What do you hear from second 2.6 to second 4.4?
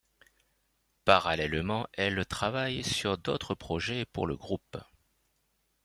sur d'autres projets pour le